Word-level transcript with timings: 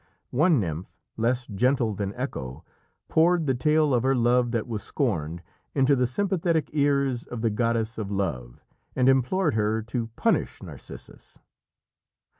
One 0.31 0.59
nymph, 0.59 0.99
less 1.15 1.45
gentle 1.45 1.93
than 1.93 2.15
Echo, 2.15 2.65
poured 3.07 3.45
the 3.45 3.53
tale 3.53 3.93
of 3.93 4.01
her 4.01 4.15
love 4.15 4.49
that 4.49 4.65
was 4.67 4.81
scorned 4.81 5.43
into 5.75 5.95
the 5.95 6.07
sympathetic 6.07 6.71
ears 6.73 7.23
of 7.25 7.41
the 7.41 7.51
goddess 7.51 7.99
of 7.99 8.09
Love, 8.09 8.61
and 8.95 9.07
implored 9.07 9.53
her 9.53 9.83
to 9.83 10.07
punish 10.15 10.63
Narcissus. 10.63 11.37